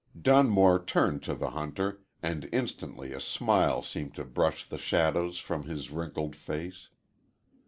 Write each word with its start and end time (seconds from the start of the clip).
Dunmore 0.19 0.83
turned 0.83 1.21
to 1.25 1.35
the 1.35 1.51
hunter, 1.51 2.01
and 2.23 2.49
instantly 2.51 3.13
a 3.13 3.19
smile 3.19 3.83
seemed 3.83 4.15
to 4.15 4.25
brush 4.25 4.67
the 4.67 4.79
shadows 4.79 5.37
from 5.37 5.65
his 5.65 5.91
wrinkled 5.91 6.35
face. 6.35 6.89